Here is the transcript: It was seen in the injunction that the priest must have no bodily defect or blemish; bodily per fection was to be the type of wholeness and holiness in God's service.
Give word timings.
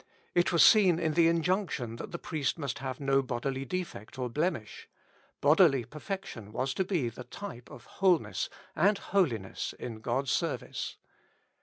It 0.33 0.51
was 0.51 0.63
seen 0.63 0.97
in 0.97 1.13
the 1.13 1.27
injunction 1.27 1.97
that 1.97 2.11
the 2.11 2.17
priest 2.17 2.57
must 2.57 2.79
have 2.79 2.99
no 2.99 3.21
bodily 3.21 3.65
defect 3.65 4.17
or 4.17 4.29
blemish; 4.31 4.89
bodily 5.41 5.85
per 5.85 5.99
fection 5.99 6.51
was 6.51 6.73
to 6.73 6.83
be 6.83 7.07
the 7.09 7.23
type 7.25 7.69
of 7.69 7.85
wholeness 7.85 8.49
and 8.75 8.97
holiness 8.97 9.75
in 9.77 9.99
God's 10.01 10.31
service. 10.31 10.97